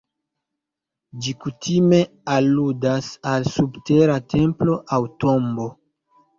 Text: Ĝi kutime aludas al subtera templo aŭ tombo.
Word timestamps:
Ĝi 1.25 1.33
kutime 1.45 1.99
aludas 2.37 3.11
al 3.35 3.47
subtera 3.53 4.19
templo 4.37 4.83
aŭ 4.99 5.03
tombo. 5.25 5.73